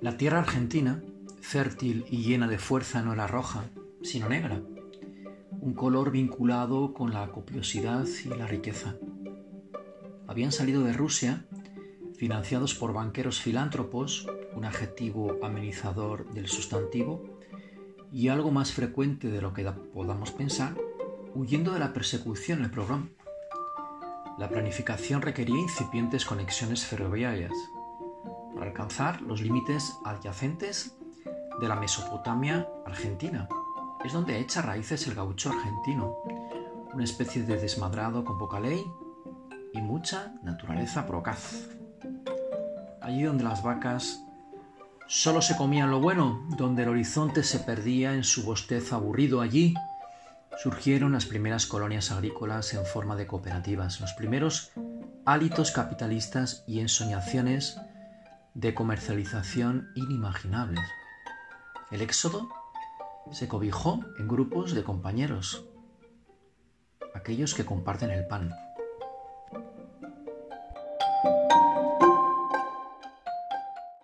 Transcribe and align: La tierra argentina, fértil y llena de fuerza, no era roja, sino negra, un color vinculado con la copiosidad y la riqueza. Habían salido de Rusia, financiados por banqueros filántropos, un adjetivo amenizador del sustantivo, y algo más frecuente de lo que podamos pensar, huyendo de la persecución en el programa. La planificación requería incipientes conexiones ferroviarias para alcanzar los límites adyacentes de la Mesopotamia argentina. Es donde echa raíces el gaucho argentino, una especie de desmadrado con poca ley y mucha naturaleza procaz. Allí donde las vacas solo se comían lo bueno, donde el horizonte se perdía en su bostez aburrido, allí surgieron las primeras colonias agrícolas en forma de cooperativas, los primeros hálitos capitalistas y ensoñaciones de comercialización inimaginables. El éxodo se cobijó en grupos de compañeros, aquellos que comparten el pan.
La 0.00 0.16
tierra 0.16 0.38
argentina, 0.38 1.02
fértil 1.40 2.04
y 2.08 2.22
llena 2.22 2.46
de 2.46 2.58
fuerza, 2.58 3.02
no 3.02 3.12
era 3.12 3.26
roja, 3.26 3.64
sino 4.00 4.28
negra, 4.28 4.62
un 5.60 5.74
color 5.74 6.12
vinculado 6.12 6.94
con 6.94 7.12
la 7.12 7.32
copiosidad 7.32 8.06
y 8.24 8.28
la 8.28 8.46
riqueza. 8.46 8.94
Habían 10.28 10.52
salido 10.52 10.84
de 10.84 10.92
Rusia, 10.92 11.46
financiados 12.16 12.76
por 12.76 12.92
banqueros 12.92 13.40
filántropos, 13.40 14.28
un 14.54 14.66
adjetivo 14.66 15.36
amenizador 15.42 16.32
del 16.32 16.46
sustantivo, 16.46 17.40
y 18.12 18.28
algo 18.28 18.52
más 18.52 18.72
frecuente 18.72 19.26
de 19.26 19.42
lo 19.42 19.52
que 19.52 19.64
podamos 19.92 20.30
pensar, 20.30 20.76
huyendo 21.34 21.72
de 21.72 21.80
la 21.80 21.92
persecución 21.92 22.60
en 22.60 22.66
el 22.66 22.70
programa. 22.70 23.08
La 24.38 24.48
planificación 24.48 25.22
requería 25.22 25.58
incipientes 25.58 26.24
conexiones 26.24 26.86
ferroviarias 26.86 27.52
para 28.54 28.70
alcanzar 28.70 29.20
los 29.22 29.40
límites 29.40 29.96
adyacentes 30.04 30.96
de 31.60 31.68
la 31.68 31.76
Mesopotamia 31.76 32.68
argentina. 32.86 33.48
Es 34.04 34.12
donde 34.12 34.38
echa 34.38 34.62
raíces 34.62 35.06
el 35.06 35.14
gaucho 35.14 35.50
argentino, 35.50 36.16
una 36.92 37.04
especie 37.04 37.42
de 37.42 37.56
desmadrado 37.56 38.24
con 38.24 38.38
poca 38.38 38.60
ley 38.60 38.84
y 39.72 39.82
mucha 39.82 40.34
naturaleza 40.42 41.06
procaz. 41.06 41.68
Allí 43.00 43.22
donde 43.22 43.44
las 43.44 43.62
vacas 43.62 44.22
solo 45.06 45.42
se 45.42 45.56
comían 45.56 45.90
lo 45.90 46.00
bueno, 46.00 46.46
donde 46.56 46.82
el 46.82 46.90
horizonte 46.90 47.42
se 47.42 47.60
perdía 47.60 48.14
en 48.14 48.24
su 48.24 48.44
bostez 48.44 48.92
aburrido, 48.92 49.40
allí 49.40 49.74
surgieron 50.62 51.12
las 51.12 51.26
primeras 51.26 51.66
colonias 51.66 52.10
agrícolas 52.10 52.74
en 52.74 52.84
forma 52.84 53.16
de 53.16 53.26
cooperativas, 53.26 54.00
los 54.00 54.12
primeros 54.12 54.72
hálitos 55.24 55.70
capitalistas 55.70 56.64
y 56.66 56.80
ensoñaciones 56.80 57.80
de 58.58 58.74
comercialización 58.74 59.92
inimaginables. 59.94 60.84
El 61.92 62.02
éxodo 62.02 62.48
se 63.30 63.46
cobijó 63.46 64.00
en 64.18 64.26
grupos 64.26 64.74
de 64.74 64.82
compañeros, 64.82 65.64
aquellos 67.14 67.54
que 67.54 67.64
comparten 67.64 68.10
el 68.10 68.26
pan. 68.26 68.52